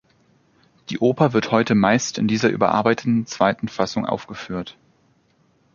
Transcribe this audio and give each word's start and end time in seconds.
Die 0.89 0.97
Oper 0.97 1.31
wird 1.33 1.51
heute 1.51 1.75
meist 1.75 2.17
in 2.17 2.27
dieser 2.27 2.49
überarbeiteten 2.49 3.27
zweiten 3.27 3.67
Fassung 3.67 4.07
aufgeführt. 4.07 4.75